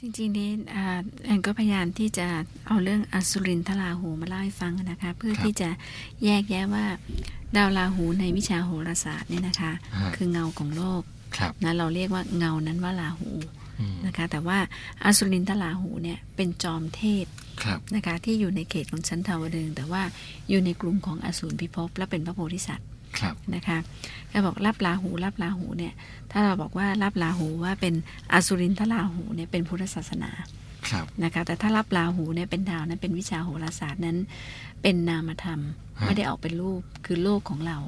[0.00, 0.50] จริงๆนี่
[1.24, 2.26] แอนก็พยายามที่จะ
[2.66, 5.68] เอาเรื่องอสุรินทราหูมาเล่าให้ฟังนะคะเพื่อที่จะ
[6.24, 6.84] แยกแยะว่า
[7.56, 9.72] ดาวราหูในวิชาโหราศาสตร์เนี่ยนะคะ
[10.16, 11.02] คือเงาของโลก
[11.64, 13.30] นะเราเรียกว่าเงานั้นว่าราหู
[14.06, 14.58] นะคะ แต่ว่า
[15.04, 17.26] อสุรินทราหูเนี่ยเป็นจอมเทพ
[17.94, 20.02] นะคะที่อยู่ในเขตของชั้นทาวดึงแต่ว่า
[20.48, 22.88] อยู่ในกลุ่มของอสูรพิภพและเป็นพระโพธิสัตว์
[23.54, 23.78] นะคะ
[24.32, 25.92] ก็บอกรับลาหูรับลาหูเนี่ย
[26.32, 27.94] ถ้าเราบอกว่ารับลาหูว่าเป็น
[28.32, 30.30] อสุรินทราหูเนี่ยเป็นพุทธศาสนา
[31.24, 34.16] นะคะแต่ถ้ารับลาหูเนี่ยเป็นดาวนั้นเป็นวิชาโหราศาสตร์นั้น
[34.82, 35.60] เป็นนามธรรม
[36.04, 37.78] ไม่ได้ออกเป็นรูปคือโลกของเรา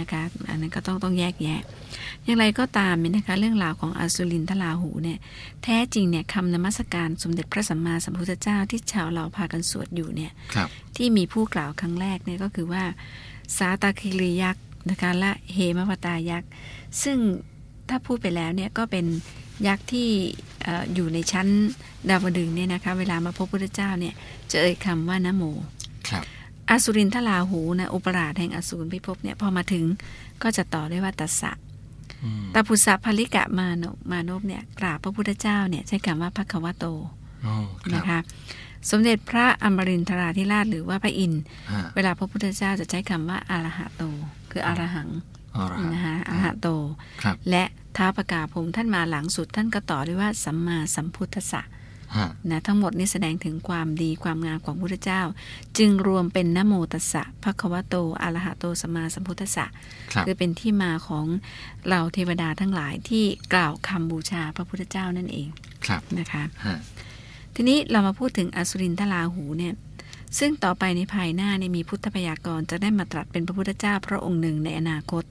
[0.00, 1.60] นะคะอันนั้นก็ต้องต้องแยกแยะ
[2.24, 5.18] อย่างไรก็ตามเนี่ยนะคะเรื่องราวของอสุรินทราหูเนี่ย
[5.64, 10.32] แท้จริงเนี่ยคำนมัสการสมเด็จพระสัมมาสัมพุทธเจ้าที่ชาวเราพากันสวดอยู่เนี่ย
[10.96, 12.84] ที่มีผู้กล่าวครั้งแรกเนี่ยก็คือว่า
[13.56, 16.50] สาตาคิริยักษ์นะคะและเหมวตายักษ์
[17.02, 17.18] ซึ่ง
[17.90, 19.06] ถ้าพูดไปแล้วเนี่ยก็เป็น
[19.66, 20.08] ยักษ์ที่
[20.94, 21.48] อยู่ในชั้น
[22.08, 24.14] ดาวดึงเนี่ยนะคะเวลามาพบพระเจ้าเนี่ย
[24.50, 25.42] จะเอ่ยคำว่านโม
[26.08, 26.24] ครับ
[26.70, 29.84] อสุรินทลาหูนะอุปราชแห่งอสูรพิภพเนี่ยพอมาถึง
[30.42, 31.52] ก็จะต่อด้วยว่าตัสสะ
[32.54, 36.84] ตาพุสะภลิกะมานมานพเนี่ยกราบพระพุทธเจ้าเนี่ยใช้คำว่าพระควโต
[37.94, 38.18] นะคะ
[38.90, 41.42] สมเด็จพระอมรินทราธิราชหรือว่าพระอินทร์
[41.94, 44.02] เวลาพระพุทธเจ้าจะใช้คำว่าอารหะโต
[44.50, 45.08] คืออารหัง
[45.94, 46.68] นะคะอรหะโต
[47.50, 47.64] และ
[47.96, 51.62] ท้าประกาศผมท่านมาหลังสุดท่านก็ต่อด้วยว่าสัมมาสัมพุทธะ
[52.50, 55.22] นะทั้งหมดนี้แสดงถึงความดีความงามของพระพุทธเจ้า
[55.78, 59.66] จึงรวมเป็นนโมตัสสะภะคะวะโตอรหะโตสัมมาสัมพุทธะ
[60.26, 61.26] คือเป็นที่มาของ
[61.88, 65.48] เราเทวดาทั้งหลายที่กล่าวคำบูชาพระพุทธเจ้านั่นเอง
[66.18, 66.42] นะคะ
[67.54, 69.74] ทีนี้เรามาพูดถึงอสุรินทราหูเนี่ย
[70.38, 75.24] ซึ่งต่อไปในภายหน้าเนี่ยมีพุทธพยากรจะได้มาตรัสเป็นพระพุทธเจ้าพระองค์หนึ่งในอนาคต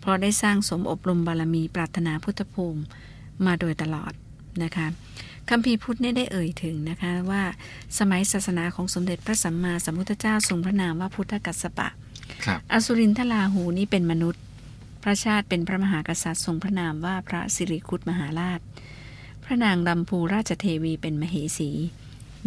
[0.00, 2.80] เพราะได้สร้างสมอบรมบารมีปรารถนาพุทธภูมิ
[3.46, 4.12] มาโดยตลอด
[4.62, 4.86] นะคะ
[5.48, 7.42] คำพีพุทธเนี่ยได้เอ่ยถึงนะคะว่า
[7.98, 11.88] สมัยศาสนาของสมเด็จพระสัมมาสัมพุทธเจ้าทรงพระนามว่าพุทธกัสสปะ
[12.72, 14.42] อสุรินทราหูนี้เป็นมนุษย์
[15.02, 18.60] พระชาติเป็นพระมหากษัตริย์ทรงพระนามว่าพระสิริคุตมหาราช
[19.44, 21.70] พระนางลำพูราชเทวีเป็นมเหสี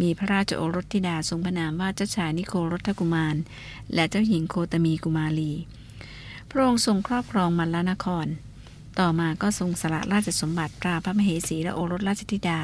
[0.00, 3.36] มีพระราชโอรสธิดาทรงพระนามว่าเจ้าชายนิโครธกุมาร
[3.94, 5.52] และเจ้าหญิงโคตมีกุมารี
[6.50, 8.26] พระองค์ทรงครอบครองมัลลนคร
[8.98, 12.60] ต่อมาก็ทรงสละราชสมบัติปราพระมเหสีและโอรสราชธิดา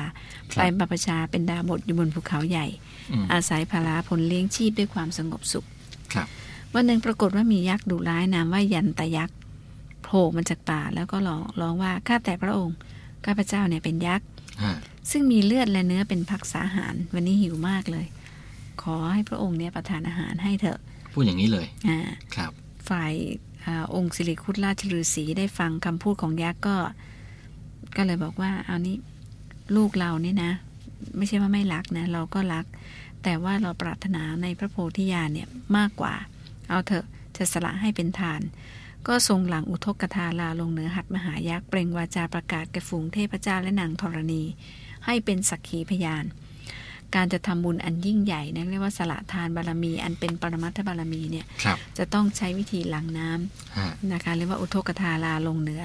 [0.57, 2.67] ไปบรรพชาเป็นดาบทอยู่บนภูเขาใหญ่
[3.33, 5.67] อาศัยภาราผลเลี้ยงชีพด้วยความสงบสุข
[6.75, 9.37] วันหนึ่งปรากฏว่ามียักษ์ดุร้ายนามว่ายันตยักษ์
[10.03, 12.77] โผล่มาจากป่าแล้วก็ร้องร้องว่าข้าแต่พระองค์
[13.25, 14.27] ข้าพเจ้าเนี่ยเป็นยักษ์
[15.11, 18.07] ซึ่งมีเลือดและเนื้อเป็นพักษาหาร วันนี้หิวมากเลย
[18.83, 20.79] ขอให้พระองค์เนี่ยประทานอาหารให้เถอะ
[21.13, 21.99] พูดอย่างนี้เลยอ่า
[22.37, 22.53] ครับ
[22.89, 23.13] ฝ่าย
[23.67, 26.77] อองค์สิริคุตราชฤาษีได้ฟังคำพูดของยักษ์ก็
[27.97, 28.97] ก็เลยบอกว่า เอานี้
[29.77, 30.53] ลูกเราเนี่ยนะ
[31.17, 32.65] ไม่ใช่ว่าไม่รักนะ เราก็รัก
[33.23, 36.15] แต่ว่าเราปรารถนาในพระโพธิญาณเนี่ยมากกว่า
[36.69, 37.05] เอาเถอะ
[37.37, 38.41] จะสละให้เป็นทาน
[39.07, 44.43] ก็ทรงหลังอุทกทาลาลงเหนือหัดมหายักษ์เปล่งวาจาประกาศแก่ฝูงเทพเจ้าและนางธรณี
[45.07, 46.25] ให้เป็นสักขีพยาน
[47.15, 51.47] การจะทำบุญอันยิ่งใหญ่นะเรียกว่าสละทานบารมี อันเป็นปรมัตถบารมีเนี่ย
[51.99, 55.83] จะต้องใช้วิธีหลังน้ำนะคะเรียกว่าอุทกทาลาลงเหนือ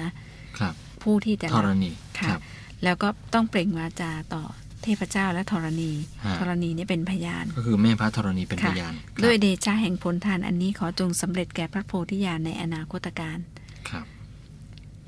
[1.02, 2.36] ผู้ที่จะธรณีค่ะ
[2.84, 4.44] แล้วก็ต้องเปล่งวาจาต่อ
[4.82, 5.92] เทพเจ้าและธรณี
[6.38, 8.92] ธรณีนี่เป็นพยาน ก็คือแม่พระธรณีเป็นพยาน
[9.24, 13.38] ด้วยเดชะแห่งผลทานอันนี้ขอจงสำเร็จแก่พระโพธิญาณในอนาคตการ
[13.88, 14.04] ครับ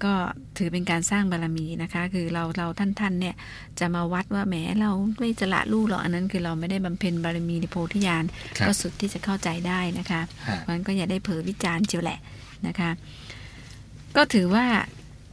[0.04, 0.14] ก็
[0.58, 3.34] ถือเป็นการสร้างบารรมีนะคะ คือเราเราท่านท่านเนี่ย
[3.80, 8.24] จะมาวัดว่าแหมเราไม่จะละลูกหรอกอันนั้นคือเราไม่ได้บำเพ็ญบารมีในโพธิญาณ
[8.66, 10.20] ก็สุดที่จะเข้าใจได้นะคะ
[10.58, 12.18] เพราะนั้นก็อย่าได้เผลอวิจารณ์เจียวแหละ
[12.66, 12.90] นะคะ
[14.16, 14.66] ก็ถือว่า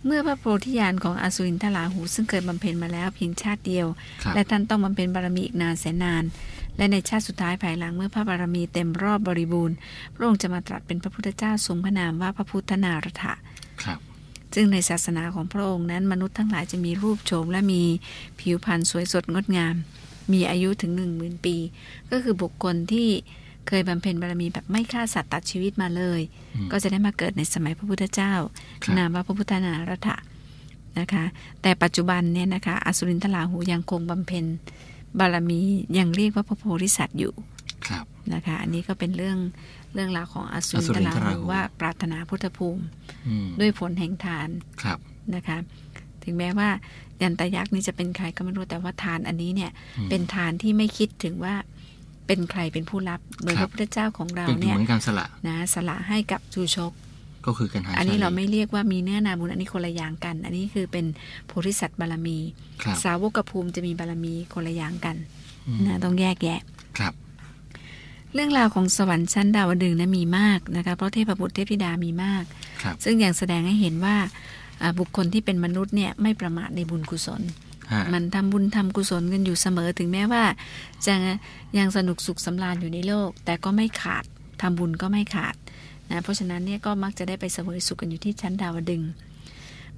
[0.05, 3.87] เมื่อพระโพธิญาณของอสุรินทราหูซึ่งเคยบำเพ็ญมาแล้วเพียงชาติเดียว
[4.35, 6.23] และท่านต้องบำเพ็ญบารมีอีกนานแสนนาน
[6.77, 9.75] และในชาติสุดท้ายภายหลังเมื่อพระบารมีเต็มรอบบริบูรณ์
[10.15, 13.33] พระองค์จะมาตรัสเป็นพระพุทธเจ้าทรงพระนามว่าพระพุทธนารถะ
[14.55, 17.83] ซึ่งในศาสนาของพระองค์นั้นมนุษย์ทั้งหลายจะมีรูปโฉมและมี
[18.39, 19.75] ผิวพรรณสวยสดงดงาม
[20.33, 21.55] มีอายุถึงหนึ่งหมื่นปี
[22.11, 23.09] ก็คือบุคคลที่
[23.67, 26.21] เคยบำเพ็ญบารมีแบบไม่ฆ่าสัตว์ตัดชีวิตมาเลย
[26.71, 28.33] ก็จะได้มาเกิดในสมัยพระพุทธเจ้า
[28.97, 30.15] นามว่าพระพุทธนารัตะ
[30.99, 31.25] นะคะ
[31.61, 34.45] แต่ปัจจุบันเนี่ยนะคะอสุรินทราหูยังคงบำเพ็ญ
[35.19, 35.59] บารมี
[35.97, 37.33] ยังเรียกว่าพระโพธิสัตว์อยู่
[38.33, 39.37] นะคะ อันนี้ก็เป็นเรื่อง
[39.93, 42.83] เรื่องราวของอสุรินทราหูว่าปรารถนาพุทธภูมิ
[43.59, 44.49] ด้วยผลแห่งทาน
[45.35, 45.57] นะคะ
[46.23, 46.69] ถึงแม้ว่า
[47.21, 49.71] ยันตยักษ์นี่จะเป็นใครก็ไม่รู้แต่ว่าทานอันนี้เนี่ย
[50.09, 51.55] เป็นทานที่ไม่คิดถึงว่า
[52.27, 56.91] เป็นใครเป็นผู้รับโดยพระพุทธเจ้าของเราเนี่ยเหมือนการสละนะสละให้กับชูชก
[57.45, 61.05] ก็คือกันหาอันนี้ชลีเราไม่เรียกว่ามีเนื้อนาบุญอันนี้คนละอย่างกัน อันนี้คือเป็น
[61.47, 62.37] โพธิสัตว์บารมี
[62.83, 65.15] ครับสาวกภูมิจะมีบารมีคนละอย่างกัน
[65.67, 66.59] อืมนะต้องแยกแยะ
[66.97, 67.13] ครับ
[68.33, 72.68] เรื่องราวของสวรรค์ชั้นดาวดึงส์นะมีมากนะคะเพราะเทพบุตรเทพธิดามีมากครับ
[73.03, 74.15] ซึ่งอย่างแสดงให้เห็นว่า
[74.81, 77.41] อ่าบุคคลที่เป็นมนุษย์เนี่ยไม่ประมาทในบุญกุศล
[77.91, 80.43] ฮะมันทำบุญทำกุศลกันอยู่เสมอถึงแม้ว่า
[81.05, 81.15] จะ
[81.77, 84.23] ยังสนุกสุขสำราญอยู่ในโลก แต่ก็ไม่ขาด
[84.61, 85.55] ทำบุญก็ไม่ขาด
[86.11, 89.09] นะเพราะฉะนั้นเนี่ยก็มักจะได้ไปเสวยสุขกันอยู่ที่ชั้นดาวดึงส์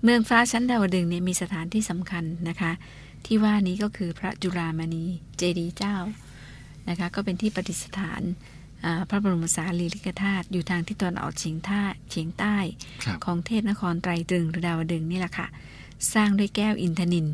[0.04, 2.72] เมืองฟ้าชั้นดาวดึงส์เนี่ยมีสถานที่สำคัญนะคะ
[3.26, 5.04] ที่ว่านี้ก็คือพระจุฬามณี
[5.38, 5.96] เจดีย์เจ้า
[6.90, 8.61] นะคะก็เป็นที่ประดิษฐานอ่า
[9.10, 12.56] พระบรมสารีริกธาตุอยู่ทางที่ตะวันออกเฉียงท่าเฉียงใต้
[13.04, 15.48] ครับของเทพนครไตรตรึงหรือดาวดึงส์นี่แหละค่ะ
[16.14, 17.28] สร้างด้วยแก้วอินทนิน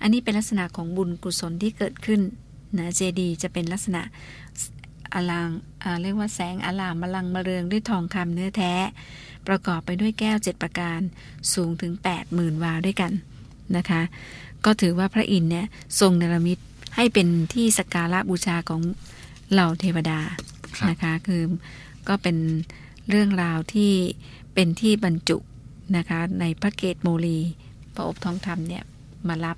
[0.00, 2.20] อันนี้เป็นลักษณะของบุญกุศลที่เกิดขึ้น
[2.78, 4.02] นะเจดีย์จะเป็นลักษณะ
[5.14, 5.48] อลาง
[5.82, 8.72] อ่าเรียกว่าแสงอลามมลังมะเรืองด้วยทองคำเนื้อแท้
[9.48, 11.00] ประกอบไปด้วยแก้วเจ็ดประการ
[11.54, 13.12] สูงถึง 8 0,000 วาด้วยกัน
[13.76, 14.02] นะคะ
[14.64, 15.66] ก็ถือว่าพระอินทร์เนี่ย
[16.00, 16.58] ทรงเนรมิต
[16.96, 18.80] ให้เป็นที่สักการะบูชาของ
[19.52, 20.51] เหล่าเทวดาครับ
[20.90, 21.42] นะคะคือ
[22.08, 22.36] ก็เป็น
[23.08, 23.92] เรื่องราวที่
[24.54, 25.38] เป็นที่บรรจุ
[25.96, 27.38] นะคะในพระเกตโมลี
[27.94, 28.84] พระอบทองคำเนี่ย
[29.28, 29.56] มารับ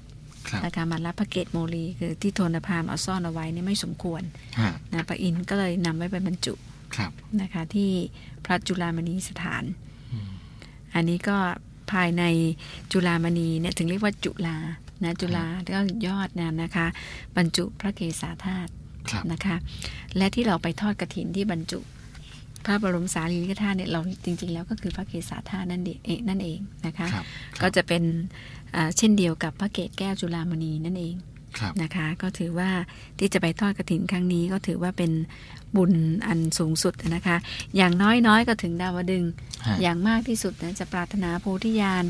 [0.49, 4.23] ครับนะคะมารับพระเกตโมลีคือที่โทนพามเอาซ่อนเอาไว้เนี่ยไม่สมควร
[4.61, 6.55] ฮะนะพระอินทร์ก็เลยนำไว้ไปบรรจุ
[6.97, 7.91] ครับนะคะที่
[8.45, 9.65] พระจุลามณีสถาน
[10.13, 10.31] อืม
[10.95, 11.37] อันนี้ก็
[11.93, 12.23] ภายใน
[12.93, 14.57] จุลามณีเนี่ยถึงเรียกว่าจุลา
[15.05, 15.45] นะจุลา
[15.75, 16.87] ก็ยอดนะนะคะ
[17.37, 18.84] บรรจุพระเกศาธาตุครับ
[19.33, 19.57] นะคะ
[20.17, 21.81] และที่เราไปทอดกระถินที่บรรจุ
[22.67, 27.25] พระบรมสารีริกธาตุเนี่ยเราจริง ๆ แล้วก็คือพระเกศาธาตุนั่นเองเองนั่นเองนะคะครับ
[27.63, 28.03] ก็จะเป็น
[28.77, 31.15] อ่าเช่นเดียวกับพระเกศแก้วจุลามณีนั่นเอง
[31.59, 32.71] ครับนะคะ ก็ถือว่า
[33.19, 35.13] ที่จะไปทอดกระถินครั้งนี้ก็ถือว่าเป็น
[35.77, 35.93] บุญ
[36.27, 37.37] อันสูงสุดนะคะ
[37.77, 39.31] อย่างน้อยๆ ก็ถึงดาวดึงส์
[39.67, 42.05] ฮะอย่างมากที่สุดนะจะปรารถนาโพธิญาณ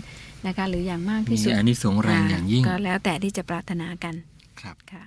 [0.46, 4.14] นะคะ หรืออย่างมากที่มีสุดอานิสงส์แรงอย่างยิ่งก็แล้วแต่ที่จะปรารถนากัน
[4.60, 5.02] ครับค่ะ